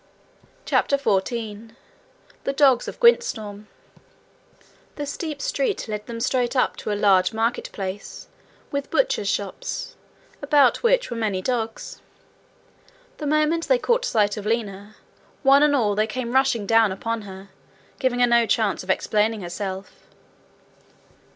[0.65, 1.75] CHAPTER 14
[2.43, 3.65] The Dogs of Gwyntystorm
[4.95, 8.25] The steep street led them straight up to a large market place
[8.71, 9.95] with butchers' shops,
[10.41, 12.01] about which were many dogs.
[13.17, 14.95] The moment they caught sight of Lina,
[15.43, 17.49] one and all they came rushing down upon her,
[17.99, 20.07] giving her no chance of explaining herself.